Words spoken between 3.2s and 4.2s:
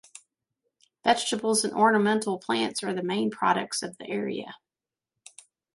products of the